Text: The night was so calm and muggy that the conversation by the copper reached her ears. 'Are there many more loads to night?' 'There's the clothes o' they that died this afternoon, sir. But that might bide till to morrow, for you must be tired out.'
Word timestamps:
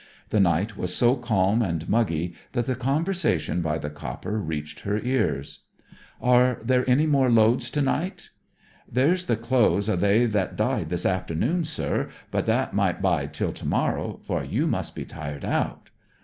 The 0.29 0.39
night 0.39 0.75
was 0.75 0.95
so 0.95 1.15
calm 1.15 1.61
and 1.61 1.87
muggy 1.87 2.33
that 2.53 2.65
the 2.65 2.73
conversation 2.73 3.61
by 3.61 3.77
the 3.77 3.91
copper 3.91 4.39
reached 4.39 4.79
her 4.79 4.97
ears. 4.97 5.59
'Are 6.19 6.57
there 6.63 6.83
many 6.87 7.05
more 7.05 7.29
loads 7.29 7.69
to 7.69 7.83
night?' 7.83 8.31
'There's 8.91 9.27
the 9.27 9.35
clothes 9.37 9.87
o' 9.87 9.95
they 9.95 10.25
that 10.25 10.55
died 10.55 10.89
this 10.89 11.05
afternoon, 11.05 11.65
sir. 11.65 12.09
But 12.31 12.47
that 12.47 12.73
might 12.73 12.99
bide 12.99 13.31
till 13.31 13.53
to 13.53 13.67
morrow, 13.67 14.19
for 14.23 14.43
you 14.43 14.65
must 14.65 14.95
be 14.95 15.05
tired 15.05 15.45
out.' 15.45 15.91